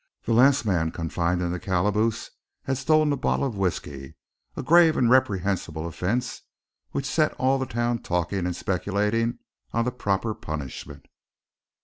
The 0.23 0.33
last 0.33 0.65
man 0.65 0.89
confined 0.89 1.43
in 1.43 1.51
the 1.51 1.59
calaboose 1.59 2.31
had 2.63 2.79
stolen 2.79 3.13
a 3.13 3.15
bottle 3.15 3.45
of 3.45 3.55
whisky, 3.55 4.15
a 4.57 4.63
grave 4.63 4.97
and 4.97 5.11
reprehensible 5.11 5.85
offense 5.85 6.41
which 6.89 7.05
set 7.05 7.33
all 7.35 7.59
the 7.59 7.67
town 7.67 7.99
talking 7.99 8.47
and 8.47 8.55
speculating 8.55 9.37
on 9.73 9.85
the 9.85 9.91
proper 9.91 10.33
punishment. 10.33 11.05